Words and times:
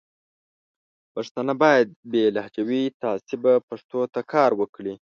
پښتانه 1.13 1.53
باید 1.63 1.87
بې 2.11 2.23
له 2.27 2.31
لهجوي 2.35 2.83
تعصبه 3.01 3.53
پښتو 3.69 3.99
ته 4.13 4.21
کار 4.33 4.51
وکړي. 4.61 4.93